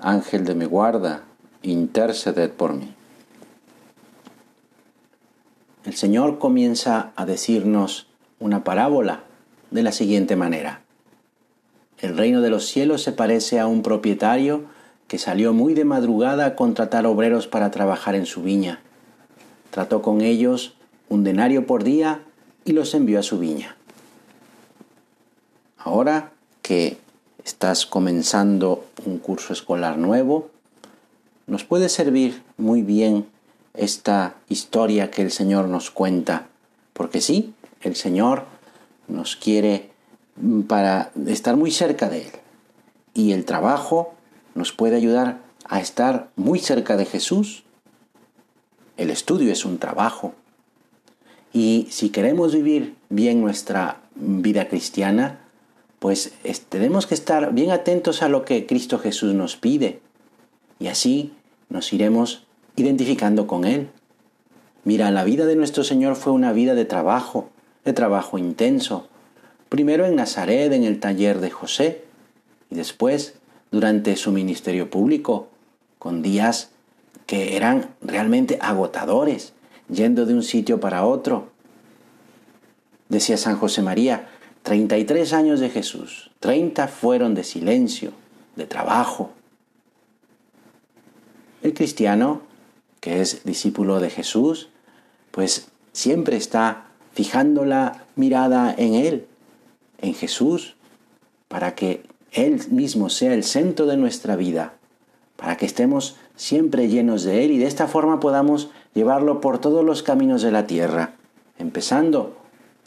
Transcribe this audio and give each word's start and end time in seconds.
Ángel 0.00 0.44
de 0.44 0.54
mi 0.54 0.64
guarda, 0.64 1.24
interceded 1.62 2.50
por 2.50 2.74
mí. 2.74 2.94
El 5.84 5.94
Señor 5.94 6.38
comienza 6.38 7.12
a 7.16 7.26
decirnos 7.26 8.06
una 8.38 8.64
parábola 8.64 9.24
de 9.70 9.82
la 9.82 9.92
siguiente 9.92 10.36
manera. 10.36 10.82
El 11.98 12.16
reino 12.16 12.40
de 12.40 12.50
los 12.50 12.66
cielos 12.66 13.02
se 13.02 13.12
parece 13.12 13.60
a 13.60 13.66
un 13.66 13.82
propietario 13.82 14.64
que 15.06 15.18
salió 15.18 15.52
muy 15.52 15.74
de 15.74 15.84
madrugada 15.84 16.46
a 16.46 16.56
contratar 16.56 17.04
obreros 17.06 17.46
para 17.46 17.70
trabajar 17.70 18.14
en 18.14 18.26
su 18.26 18.42
viña. 18.42 18.80
Trató 19.70 20.00
con 20.00 20.20
ellos 20.20 20.74
un 21.08 21.24
denario 21.24 21.66
por 21.66 21.84
día 21.84 22.22
y 22.64 22.72
los 22.72 22.94
envió 22.94 23.18
a 23.18 23.22
su 23.22 23.38
viña. 23.38 23.76
Ahora 25.76 26.32
que 26.62 26.98
estás 27.44 27.86
comenzando 27.86 28.84
un 29.04 29.18
curso 29.18 29.52
escolar 29.52 29.98
nuevo, 29.98 30.50
nos 31.46 31.64
puede 31.64 31.88
servir 31.88 32.42
muy 32.56 32.82
bien 32.82 33.26
esta 33.74 34.34
historia 34.48 35.10
que 35.10 35.22
el 35.22 35.30
Señor 35.30 35.68
nos 35.68 35.90
cuenta, 35.90 36.48
porque 36.92 37.20
sí, 37.20 37.54
el 37.82 37.96
Señor 37.96 38.44
nos 39.08 39.36
quiere 39.36 39.90
para 40.68 41.12
estar 41.26 41.56
muy 41.56 41.70
cerca 41.70 42.08
de 42.08 42.22
Él. 42.22 42.30
Y 43.14 43.32
el 43.32 43.44
trabajo 43.44 44.14
nos 44.54 44.72
puede 44.72 44.96
ayudar 44.96 45.40
a 45.64 45.80
estar 45.80 46.30
muy 46.36 46.58
cerca 46.58 46.96
de 46.96 47.06
Jesús. 47.06 47.64
El 48.96 49.10
estudio 49.10 49.52
es 49.52 49.64
un 49.64 49.78
trabajo. 49.78 50.34
Y 51.52 51.88
si 51.90 52.10
queremos 52.10 52.54
vivir 52.54 52.96
bien 53.08 53.40
nuestra 53.40 54.00
vida 54.14 54.68
cristiana, 54.68 55.40
pues 56.00 56.32
tenemos 56.70 57.06
que 57.06 57.14
estar 57.14 57.52
bien 57.52 57.70
atentos 57.70 58.22
a 58.22 58.28
lo 58.28 58.44
que 58.44 58.66
Cristo 58.66 58.98
Jesús 58.98 59.34
nos 59.34 59.56
pide. 59.56 60.00
Y 60.78 60.88
así 60.88 61.34
nos 61.68 61.92
iremos 61.92 62.46
identificando 62.74 63.46
con 63.46 63.66
Él. 63.66 63.90
Mira, 64.82 65.10
la 65.10 65.24
vida 65.24 65.44
de 65.44 65.56
nuestro 65.56 65.84
Señor 65.84 66.16
fue 66.16 66.32
una 66.32 66.52
vida 66.52 66.74
de 66.74 66.86
trabajo, 66.86 67.50
de 67.84 67.92
trabajo 67.92 68.38
intenso. 68.38 69.08
Primero 69.68 70.06
en 70.06 70.16
Nazaret, 70.16 70.72
en 70.72 70.84
el 70.84 71.00
taller 71.00 71.38
de 71.38 71.50
José, 71.50 72.02
y 72.70 72.76
después 72.76 73.34
durante 73.70 74.16
su 74.16 74.32
ministerio 74.32 74.88
público, 74.88 75.48
con 75.98 76.22
días 76.22 76.70
que 77.26 77.56
eran 77.56 77.90
realmente 78.00 78.58
agotadores, 78.62 79.52
yendo 79.90 80.24
de 80.24 80.32
un 80.32 80.42
sitio 80.42 80.80
para 80.80 81.04
otro. 81.04 81.50
Decía 83.10 83.36
San 83.36 83.56
José 83.56 83.82
María, 83.82 84.28
33 84.62 85.32
años 85.32 85.60
de 85.60 85.70
Jesús, 85.70 86.30
30 86.40 86.88
fueron 86.88 87.34
de 87.34 87.44
silencio, 87.44 88.12
de 88.56 88.66
trabajo. 88.66 89.30
El 91.62 91.74
cristiano, 91.74 92.42
que 93.00 93.20
es 93.20 93.44
discípulo 93.44 94.00
de 94.00 94.10
Jesús, 94.10 94.68
pues 95.30 95.68
siempre 95.92 96.36
está 96.36 96.86
fijando 97.12 97.64
la 97.64 98.04
mirada 98.16 98.74
en 98.76 98.94
Él, 98.94 99.26
en 100.00 100.14
Jesús, 100.14 100.76
para 101.48 101.74
que 101.74 102.02
Él 102.32 102.60
mismo 102.70 103.10
sea 103.10 103.34
el 103.34 103.44
centro 103.44 103.86
de 103.86 103.96
nuestra 103.96 104.36
vida, 104.36 104.74
para 105.36 105.56
que 105.56 105.66
estemos 105.66 106.16
siempre 106.36 106.88
llenos 106.88 107.24
de 107.24 107.44
Él 107.44 107.50
y 107.50 107.58
de 107.58 107.66
esta 107.66 107.86
forma 107.86 108.20
podamos 108.20 108.70
llevarlo 108.94 109.40
por 109.40 109.58
todos 109.58 109.84
los 109.84 110.02
caminos 110.02 110.42
de 110.42 110.52
la 110.52 110.66
tierra, 110.66 111.14
empezando 111.58 112.39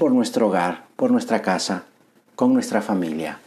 por 0.03 0.11
nuestro 0.11 0.49
hogar, 0.49 0.83
por 0.97 1.11
nuestra 1.11 1.41
casa, 1.41 1.85
con 2.35 2.53
nuestra 2.53 2.81
familia. 2.81 3.39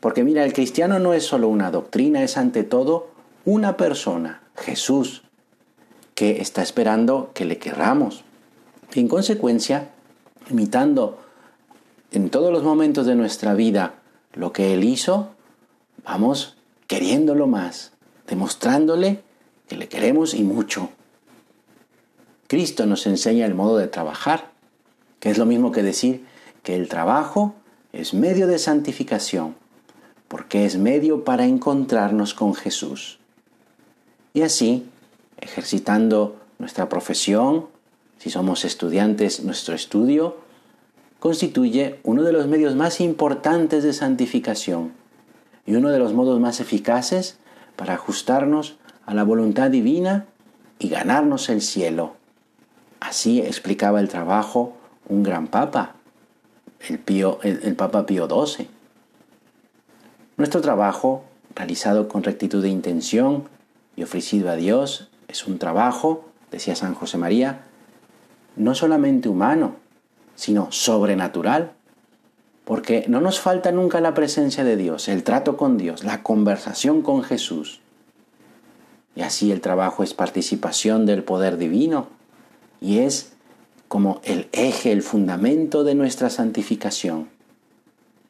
Porque 0.00 0.22
mira, 0.22 0.44
el 0.44 0.52
cristiano 0.52 0.98
no 0.98 1.14
es 1.14 1.24
solo 1.24 1.48
una 1.48 1.70
doctrina, 1.70 2.22
es 2.22 2.36
ante 2.36 2.62
todo 2.62 3.08
una 3.46 3.78
persona, 3.78 4.42
Jesús, 4.54 5.22
que 6.14 6.42
está 6.42 6.60
esperando 6.60 7.30
que 7.32 7.46
le 7.46 7.56
querramos. 7.56 8.22
Y 8.92 9.00
en 9.00 9.08
consecuencia, 9.08 9.88
imitando 10.50 11.18
en 12.10 12.28
todos 12.28 12.52
los 12.52 12.62
momentos 12.62 13.06
de 13.06 13.14
nuestra 13.14 13.54
vida 13.54 13.94
lo 14.34 14.52
que 14.52 14.74
Él 14.74 14.84
hizo, 14.84 15.30
vamos 16.04 16.58
queriéndolo 16.86 17.46
más, 17.46 17.92
demostrándole 18.26 19.22
que 19.68 19.76
le 19.76 19.88
queremos 19.88 20.34
y 20.34 20.42
mucho. 20.42 20.90
Cristo 22.46 22.84
nos 22.84 23.06
enseña 23.06 23.46
el 23.46 23.54
modo 23.54 23.78
de 23.78 23.88
trabajar, 23.88 24.51
que 25.22 25.30
es 25.30 25.38
lo 25.38 25.46
mismo 25.46 25.70
que 25.70 25.84
decir 25.84 26.24
que 26.64 26.74
el 26.74 26.88
trabajo 26.88 27.54
es 27.92 28.12
medio 28.12 28.48
de 28.48 28.58
santificación, 28.58 29.54
porque 30.26 30.66
es 30.66 30.78
medio 30.78 31.22
para 31.22 31.46
encontrarnos 31.46 32.34
con 32.34 32.56
Jesús. 32.56 33.20
Y 34.34 34.42
así, 34.42 34.88
ejercitando 35.38 36.40
nuestra 36.58 36.88
profesión, 36.88 37.66
si 38.18 38.30
somos 38.30 38.64
estudiantes, 38.64 39.44
nuestro 39.44 39.76
estudio, 39.76 40.38
constituye 41.20 42.00
uno 42.02 42.24
de 42.24 42.32
los 42.32 42.48
medios 42.48 42.74
más 42.74 43.00
importantes 43.00 43.84
de 43.84 43.92
santificación 43.92 44.92
y 45.64 45.76
uno 45.76 45.90
de 45.90 46.00
los 46.00 46.14
modos 46.14 46.40
más 46.40 46.58
eficaces 46.58 47.38
para 47.76 47.94
ajustarnos 47.94 48.74
a 49.06 49.14
la 49.14 49.22
voluntad 49.22 49.70
divina 49.70 50.26
y 50.80 50.88
ganarnos 50.88 51.48
el 51.48 51.62
cielo. 51.62 52.16
Así 52.98 53.40
explicaba 53.40 54.00
el 54.00 54.08
trabajo 54.08 54.81
un 55.08 55.22
gran 55.22 55.46
papa, 55.48 55.94
el, 56.88 56.98
Pío, 56.98 57.38
el, 57.42 57.74
Papa 57.76 58.06
Pío 58.06 58.28
XII. 58.28 58.68
Nuestro 60.36 60.60
trabajo, 60.60 61.24
realizado 61.54 62.08
con 62.08 62.22
rectitud 62.22 62.62
de 62.62 62.68
intención 62.68 63.44
y 63.96 64.02
ofrecido 64.02 64.50
a 64.50 64.56
Dios, 64.56 65.10
es 65.28 65.46
un 65.46 65.58
trabajo, 65.58 66.24
decía 66.50 66.74
San 66.76 66.94
José 66.94 67.18
María, 67.18 67.62
no 68.56 68.74
solamente 68.74 69.28
humano, 69.28 69.76
sino 70.34 70.70
sobrenatural, 70.70 71.72
porque 72.64 73.04
no 73.08 73.20
nos 73.20 73.40
falta 73.40 73.72
nunca 73.72 74.00
la 74.00 74.14
presencia 74.14 74.64
de 74.64 74.76
Dios, 74.76 75.08
el 75.08 75.24
trato 75.24 75.56
con 75.56 75.78
Dios, 75.78 76.04
la 76.04 76.22
conversación 76.22 77.02
con 77.02 77.22
Jesús. 77.22 77.80
Y 79.14 79.22
así 79.22 79.52
el 79.52 79.60
trabajo 79.60 80.02
es 80.02 80.14
participación 80.14 81.04
del 81.06 81.22
poder 81.22 81.58
divino 81.58 82.06
y 82.80 83.00
es 83.00 83.32
como 83.92 84.22
el 84.24 84.48
eje, 84.52 84.90
el 84.90 85.02
fundamento 85.02 85.84
de 85.84 85.94
nuestra 85.94 86.30
santificación. 86.30 87.28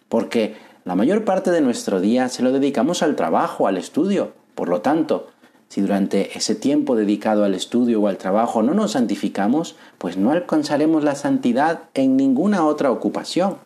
Porque 0.08 0.56
la 0.84 0.96
mayor 0.96 1.24
parte 1.24 1.52
de 1.52 1.60
nuestro 1.60 2.00
día 2.00 2.28
se 2.28 2.42
lo 2.42 2.50
dedicamos 2.50 3.00
al 3.00 3.14
trabajo, 3.14 3.68
al 3.68 3.76
estudio. 3.76 4.32
Por 4.56 4.68
lo 4.68 4.80
tanto, 4.80 5.28
si 5.68 5.80
durante 5.80 6.36
ese 6.36 6.56
tiempo 6.56 6.96
dedicado 6.96 7.44
al 7.44 7.54
estudio 7.54 8.00
o 8.00 8.08
al 8.08 8.18
trabajo 8.18 8.64
no 8.64 8.74
nos 8.74 8.90
santificamos, 8.90 9.76
pues 9.98 10.16
no 10.16 10.32
alcanzaremos 10.32 11.04
la 11.04 11.14
santidad 11.14 11.82
en 11.94 12.16
ninguna 12.16 12.66
otra 12.66 12.90
ocupación. 12.90 13.58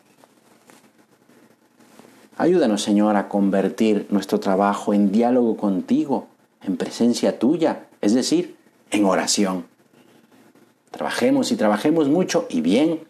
Ayúdanos, 2.36 2.82
Señor, 2.82 3.16
a 3.16 3.30
convertir 3.30 4.06
nuestro 4.10 4.38
trabajo 4.38 4.92
en 4.92 5.12
diálogo 5.12 5.56
contigo, 5.56 6.26
en 6.60 6.76
presencia 6.76 7.38
tuya, 7.38 7.86
es 8.02 8.12
decir, 8.12 8.54
en 8.90 9.06
oración. 9.06 9.75
Trabajemos 10.96 11.52
y 11.52 11.56
trabajemos 11.56 12.08
mucho 12.08 12.46
y 12.48 12.62
bien, 12.62 13.00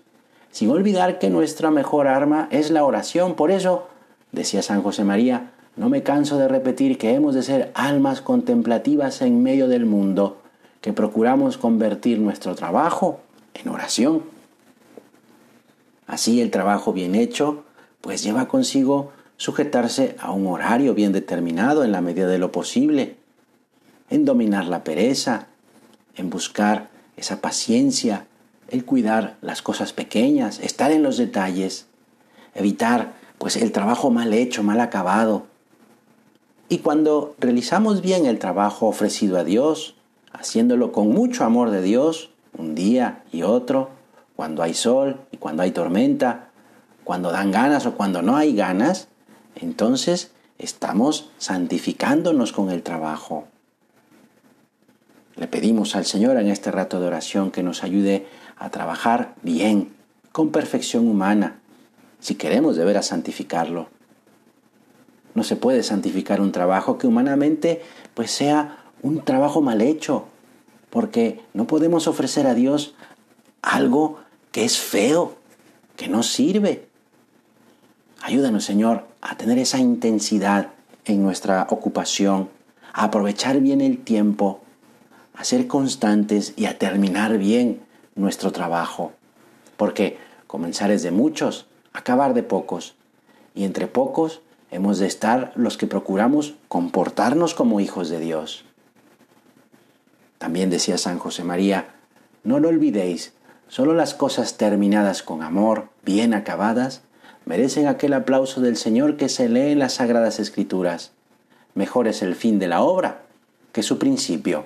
sin 0.50 0.70
olvidar 0.70 1.20
que 1.20 1.30
nuestra 1.30 1.70
mejor 1.70 2.08
arma 2.08 2.48
es 2.50 2.72
la 2.72 2.84
oración. 2.84 3.36
Por 3.36 3.52
eso, 3.52 3.86
decía 4.32 4.60
San 4.60 4.82
José 4.82 5.04
María, 5.04 5.52
no 5.76 5.88
me 5.88 6.02
canso 6.02 6.36
de 6.36 6.48
repetir 6.48 6.98
que 6.98 7.14
hemos 7.14 7.36
de 7.36 7.44
ser 7.44 7.70
almas 7.74 8.22
contemplativas 8.22 9.22
en 9.22 9.40
medio 9.40 9.68
del 9.68 9.86
mundo, 9.86 10.38
que 10.80 10.92
procuramos 10.92 11.58
convertir 11.58 12.18
nuestro 12.18 12.56
trabajo 12.56 13.20
en 13.54 13.68
oración. 13.68 14.24
Así 16.08 16.40
el 16.40 16.50
trabajo 16.50 16.92
bien 16.92 17.14
hecho, 17.14 17.62
pues 18.00 18.24
lleva 18.24 18.48
consigo 18.48 19.12
sujetarse 19.36 20.16
a 20.18 20.32
un 20.32 20.48
horario 20.48 20.92
bien 20.92 21.12
determinado 21.12 21.84
en 21.84 21.92
la 21.92 22.00
medida 22.00 22.26
de 22.26 22.38
lo 22.38 22.50
posible, 22.50 23.14
en 24.10 24.24
dominar 24.24 24.64
la 24.64 24.82
pereza, 24.82 25.46
en 26.16 26.30
buscar 26.30 26.95
esa 27.16 27.40
paciencia, 27.40 28.26
el 28.68 28.84
cuidar 28.84 29.36
las 29.40 29.62
cosas 29.62 29.92
pequeñas, 29.92 30.58
estar 30.60 30.90
en 30.90 31.02
los 31.02 31.16
detalles, 31.16 31.86
evitar 32.54 33.14
pues 33.38 33.56
el 33.56 33.72
trabajo 33.72 34.10
mal 34.10 34.32
hecho, 34.32 34.62
mal 34.62 34.80
acabado. 34.80 35.46
Y 36.68 36.78
cuando 36.78 37.34
realizamos 37.38 38.02
bien 38.02 38.26
el 38.26 38.38
trabajo 38.38 38.86
ofrecido 38.86 39.38
a 39.38 39.44
Dios, 39.44 39.94
haciéndolo 40.32 40.92
con 40.92 41.08
mucho 41.08 41.44
amor 41.44 41.70
de 41.70 41.82
Dios, 41.82 42.30
un 42.56 42.74
día 42.74 43.22
y 43.32 43.42
otro, 43.42 43.90
cuando 44.34 44.62
hay 44.62 44.74
sol 44.74 45.20
y 45.30 45.36
cuando 45.36 45.62
hay 45.62 45.70
tormenta, 45.70 46.48
cuando 47.04 47.30
dan 47.30 47.52
ganas 47.52 47.86
o 47.86 47.92
cuando 47.94 48.20
no 48.22 48.36
hay 48.36 48.54
ganas, 48.54 49.08
entonces 49.54 50.32
estamos 50.58 51.30
santificándonos 51.38 52.52
con 52.52 52.70
el 52.70 52.82
trabajo. 52.82 53.46
Le 55.36 55.46
pedimos 55.46 55.94
al 55.96 56.06
Señor 56.06 56.38
en 56.38 56.48
este 56.48 56.70
rato 56.70 56.98
de 56.98 57.06
oración 57.06 57.50
que 57.50 57.62
nos 57.62 57.84
ayude 57.84 58.26
a 58.56 58.70
trabajar 58.70 59.34
bien, 59.42 59.94
con 60.32 60.50
perfección 60.50 61.06
humana, 61.08 61.60
si 62.20 62.34
queremos 62.34 62.76
deber 62.76 62.96
a 62.96 63.02
santificarlo. 63.02 63.88
No 65.34 65.44
se 65.44 65.56
puede 65.56 65.82
santificar 65.82 66.40
un 66.40 66.52
trabajo 66.52 66.96
que 66.96 67.06
humanamente 67.06 67.82
pues 68.14 68.30
sea 68.30 68.78
un 69.02 69.22
trabajo 69.22 69.60
mal 69.60 69.82
hecho, 69.82 70.24
porque 70.88 71.40
no 71.52 71.66
podemos 71.66 72.08
ofrecer 72.08 72.46
a 72.46 72.54
Dios 72.54 72.94
algo 73.60 74.18
que 74.52 74.64
es 74.64 74.78
feo, 74.78 75.36
que 75.96 76.08
no 76.08 76.22
sirve. 76.22 76.86
Ayúdanos, 78.22 78.64
Señor, 78.64 79.06
a 79.20 79.36
tener 79.36 79.58
esa 79.58 79.78
intensidad 79.78 80.70
en 81.04 81.22
nuestra 81.22 81.66
ocupación, 81.68 82.48
a 82.94 83.04
aprovechar 83.04 83.60
bien 83.60 83.82
el 83.82 83.98
tiempo, 83.98 84.62
a 85.36 85.44
ser 85.44 85.66
constantes 85.66 86.54
y 86.56 86.66
a 86.66 86.78
terminar 86.78 87.38
bien 87.38 87.80
nuestro 88.14 88.52
trabajo. 88.52 89.12
Porque 89.76 90.18
comenzar 90.46 90.90
es 90.90 91.02
de 91.02 91.10
muchos, 91.10 91.66
acabar 91.92 92.34
de 92.34 92.42
pocos. 92.42 92.94
Y 93.54 93.64
entre 93.64 93.86
pocos 93.86 94.40
hemos 94.70 94.98
de 94.98 95.06
estar 95.06 95.52
los 95.54 95.76
que 95.76 95.86
procuramos 95.86 96.54
comportarnos 96.68 97.54
como 97.54 97.80
hijos 97.80 98.08
de 98.08 98.18
Dios. 98.18 98.64
También 100.38 100.70
decía 100.70 100.98
San 100.98 101.18
José 101.18 101.44
María, 101.44 101.94
no 102.44 102.60
lo 102.60 102.68
olvidéis, 102.68 103.32
solo 103.68 103.94
las 103.94 104.14
cosas 104.14 104.56
terminadas 104.56 105.22
con 105.22 105.42
amor, 105.42 105.88
bien 106.04 106.34
acabadas, 106.34 107.02
merecen 107.44 107.86
aquel 107.86 108.12
aplauso 108.12 108.60
del 108.60 108.76
Señor 108.76 109.16
que 109.16 109.28
se 109.28 109.48
lee 109.48 109.72
en 109.72 109.78
las 109.78 109.94
Sagradas 109.94 110.38
Escrituras. 110.38 111.12
Mejor 111.74 112.08
es 112.08 112.22
el 112.22 112.34
fin 112.34 112.58
de 112.58 112.68
la 112.68 112.82
obra 112.82 113.22
que 113.72 113.82
su 113.82 113.98
principio. 113.98 114.64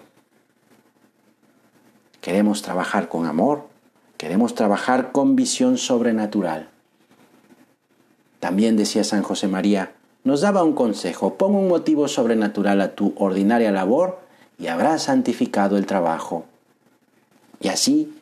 Queremos 2.20 2.62
trabajar 2.62 3.08
con 3.08 3.26
amor, 3.26 3.66
queremos 4.16 4.54
trabajar 4.54 5.12
con 5.12 5.36
visión 5.36 5.78
sobrenatural. 5.78 6.68
También 8.38 8.76
decía 8.76 9.04
San 9.04 9.22
José 9.22 9.48
María, 9.48 9.92
nos 10.24 10.42
daba 10.42 10.62
un 10.62 10.74
consejo, 10.74 11.34
pon 11.34 11.54
un 11.54 11.68
motivo 11.68 12.08
sobrenatural 12.08 12.80
a 12.80 12.94
tu 12.94 13.14
ordinaria 13.16 13.70
labor 13.70 14.18
y 14.58 14.66
habrás 14.66 15.04
santificado 15.04 15.78
el 15.78 15.86
trabajo. 15.86 16.44
Y 17.60 17.68
así, 17.68 18.12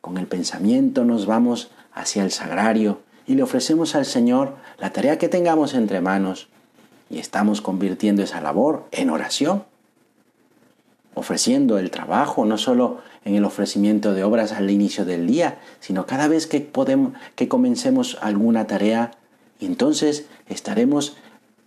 con 0.00 0.18
el 0.18 0.26
pensamiento 0.26 1.04
nos 1.04 1.26
vamos 1.26 1.70
hacia 1.92 2.24
el 2.24 2.30
sagrario 2.30 3.00
y 3.26 3.34
le 3.34 3.42
ofrecemos 3.42 3.94
al 3.94 4.04
Señor 4.04 4.56
la 4.78 4.92
tarea 4.92 5.18
que 5.18 5.28
tengamos 5.28 5.74
entre 5.74 6.00
manos 6.00 6.48
y 7.08 7.18
estamos 7.18 7.60
convirtiendo 7.60 8.22
esa 8.22 8.40
labor 8.40 8.86
en 8.92 9.10
oración, 9.10 9.64
ofreciendo 11.20 11.78
el 11.78 11.90
trabajo 11.90 12.44
no 12.44 12.58
solo 12.58 12.98
en 13.24 13.34
el 13.34 13.44
ofrecimiento 13.44 14.12
de 14.12 14.24
obras 14.24 14.52
al 14.52 14.70
inicio 14.70 15.04
del 15.04 15.26
día, 15.26 15.58
sino 15.78 16.06
cada 16.06 16.26
vez 16.28 16.46
que 16.46 16.70
que 17.36 17.48
comencemos 17.48 18.18
alguna 18.20 18.66
tarea 18.66 19.12
entonces 19.60 20.26
estaremos 20.48 21.16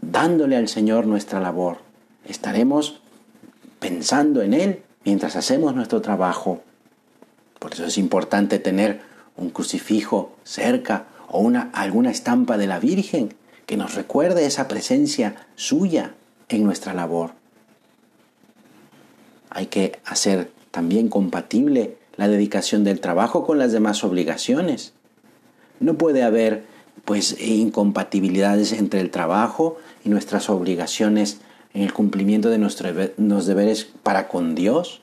dándole 0.01 0.57
al 0.57 0.67
Señor 0.67 1.05
nuestra 1.05 1.39
labor. 1.39 1.77
Estaremos 2.25 3.01
pensando 3.79 4.41
en 4.41 4.53
Él 4.53 4.83
mientras 5.05 5.35
hacemos 5.35 5.75
nuestro 5.75 6.01
trabajo. 6.01 6.61
Por 7.59 7.73
eso 7.73 7.85
es 7.85 7.97
importante 7.97 8.59
tener 8.59 9.01
un 9.38 9.50
crucifijo 9.50 10.35
cerca 10.44 11.05
o 11.29 11.39
una, 11.39 11.69
alguna 11.73 12.11
estampa 12.11 12.57
de 12.57 12.67
la 12.67 12.79
Virgen 12.79 13.35
que 13.65 13.77
nos 13.77 13.95
recuerde 13.95 14.45
esa 14.45 14.67
presencia 14.67 15.35
suya 15.55 16.15
en 16.50 16.63
nuestra 16.63 16.94
labor. 16.94 17.31
Hay 19.53 19.67
que 19.67 20.00
hacer 20.03 20.51
también 20.71 21.09
compatible 21.09 21.95
la 22.17 22.27
dedicación 22.27 22.83
del 22.83 23.00
trabajo 23.00 23.45
con 23.45 23.59
las 23.59 23.71
demás 23.71 24.03
obligaciones. 24.03 24.94
No 25.79 25.94
puede 25.94 26.23
haber 26.23 26.65
pues 27.05 27.39
incompatibilidades 27.39 28.73
entre 28.73 29.00
el 29.00 29.11
trabajo 29.11 29.77
y 30.03 30.09
nuestras 30.09 30.50
obligaciones 30.50 31.39
en 31.75 31.83
el 31.83 31.94
cumplimiento 31.94 32.50
de 32.50 32.57
nuestros 32.57 33.45
deberes 33.45 33.89
para 34.01 34.27
con 34.27 34.55
Dios. 34.55 35.01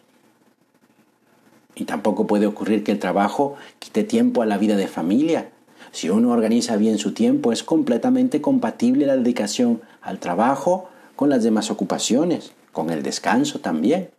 Y 1.77 1.85
tampoco 1.85 2.27
puede 2.27 2.47
ocurrir 2.47 2.83
que 2.83 2.93
el 2.93 2.99
trabajo 2.99 3.55
quite 3.79 4.03
tiempo 4.03 4.43
a 4.43 4.47
la 4.47 4.59
vida 4.59 4.77
de 4.77 4.89
familia. 4.89 5.51
Si 5.93 6.11
uno 6.11 6.31
organiza 6.31 6.77
bien 6.77 6.99
su 6.99 7.13
tiempo, 7.13 7.53
es 7.53 7.63
completamente 7.63 8.41
compatible 8.41 9.07
la 9.07 9.17
dedicación 9.17 9.81
al 10.03 10.19
trabajo 10.19 10.89
con 11.15 11.29
las 11.29 11.45
demás 11.45 11.71
ocupaciones, 11.71 12.53
con 12.73 12.91
el 12.91 13.03
descanso 13.03 13.61
también. 13.61 14.11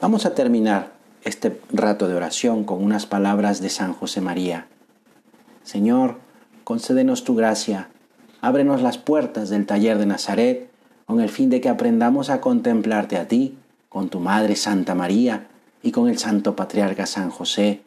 Vamos 0.00 0.26
a 0.26 0.34
terminar 0.34 0.92
este 1.22 1.60
rato 1.72 2.08
de 2.08 2.14
oración 2.14 2.64
con 2.64 2.82
unas 2.82 3.06
palabras 3.06 3.60
de 3.60 3.70
San 3.70 3.92
José 3.92 4.20
María. 4.20 4.66
Señor, 5.62 6.18
concédenos 6.64 7.24
tu 7.24 7.34
gracia, 7.34 7.88
ábrenos 8.40 8.82
las 8.82 8.98
puertas 8.98 9.50
del 9.50 9.66
taller 9.66 9.98
de 9.98 10.06
Nazaret, 10.06 10.70
con 11.06 11.20
el 11.20 11.28
fin 11.28 11.48
de 11.50 11.60
que 11.60 11.68
aprendamos 11.68 12.30
a 12.30 12.40
contemplarte 12.40 13.16
a 13.16 13.28
ti, 13.28 13.56
con 13.88 14.08
tu 14.08 14.20
Madre 14.20 14.56
Santa 14.56 14.94
María 14.94 15.48
y 15.82 15.92
con 15.92 16.08
el 16.08 16.18
Santo 16.18 16.56
Patriarca 16.56 17.06
San 17.06 17.30
José, 17.30 17.82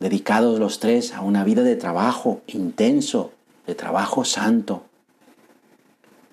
dedicados 0.00 0.58
los 0.58 0.80
tres 0.80 1.14
a 1.14 1.20
una 1.20 1.44
vida 1.44 1.62
de 1.62 1.76
trabajo 1.76 2.40
intenso, 2.46 3.32
de 3.66 3.74
trabajo 3.74 4.24
santo. 4.24 4.84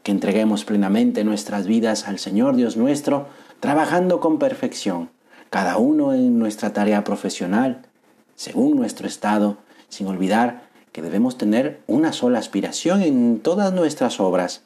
Que 0.08 0.14
entreguemos 0.14 0.64
plenamente 0.64 1.26
nuestras 1.26 1.68
vidas 1.68 2.08
al 2.08 2.18
Señor 2.18 2.56
Dios 2.56 2.78
nuestro, 2.78 3.28
trabajando 3.60 4.22
con 4.22 4.40
perfección, 4.40 5.10
cada 5.50 5.76
uno 5.76 6.14
en 6.14 6.40
nuestra 6.40 6.72
tarea 6.72 7.04
profesional, 7.04 7.82
según 8.38 8.78
nuestro 8.78 9.06
estado, 9.06 9.58
sin 9.90 10.08
olvidar 10.08 10.62
que 10.94 11.02
debemos 11.02 11.38
tener 11.38 11.82
una 11.88 12.14
sola 12.14 12.40
aspiración 12.40 13.02
en 13.02 13.42
todas 13.42 13.74
nuestras 13.74 14.22
obras, 14.22 14.62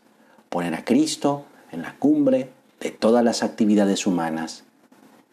poner 0.49 0.75
a 0.75 0.85
Cristo 0.85 1.45
en 1.71 1.81
la 1.81 1.95
cumbre 1.97 2.51
de 2.79 2.91
todas 2.91 3.23
las 3.23 3.41
actividades 3.41 4.05
humanas. 4.05 4.63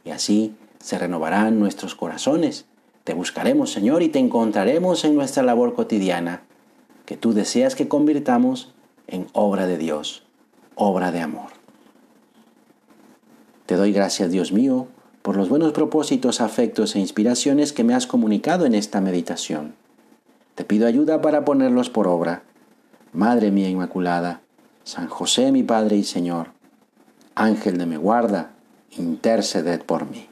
Y 0.07 0.11
así 0.13 0.55
se 0.81 0.99
renovarán 0.99 1.61
nuestros 1.61 1.95
corazones. 1.95 2.65
Te 3.05 3.13
buscaremos, 3.13 3.73
Señor, 3.73 4.03
y 4.03 4.09
te 4.09 4.21
encontraremos 4.21 5.05
en 5.05 5.15
nuestra 5.15 5.43
labor 5.43 5.75
cotidiana, 5.75 6.45
que 7.05 7.19
tú 7.19 7.35
deseas 7.35 7.75
que 7.75 7.89
convirtamos 7.89 8.73
en 9.09 9.27
obra 9.33 9.67
de 9.67 9.79
Dios, 9.79 10.23
obra 10.77 11.11
de 11.11 11.21
amor. 11.21 11.51
Te 13.67 13.77
doy 13.77 13.93
gracias, 13.93 14.31
Dios 14.31 14.53
mío, 14.53 14.87
por 15.23 15.37
los 15.37 15.49
buenos 15.49 15.73
propósitos, 15.73 16.41
afectos 16.41 16.95
e 16.95 17.01
inspiraciones 17.01 17.73
que 17.73 17.85
me 17.85 17.95
has 17.95 18.07
comunicado 18.07 18.65
en 18.65 18.75
esta 18.75 19.01
meditación. 19.01 19.75
Te 20.55 20.65
pido 20.65 20.87
ayuda 20.87 21.21
para 21.21 21.45
ponerlos 21.45 21.91
por 21.91 22.09
obra. 22.09 22.45
Madre 23.13 23.51
mía 23.51 23.69
Inmaculada, 23.69 24.43
San 24.85 25.09
José 25.09 25.53
mi 25.53 25.63
Padre 25.63 25.97
y 25.97 26.05
Señor, 26.05 26.49
Ángel 27.35 27.79
de 27.79 27.87
mi 27.87 27.97
guarda, 27.97 28.53
interceded 28.97 29.83
por 29.83 30.09
mí. 30.09 30.29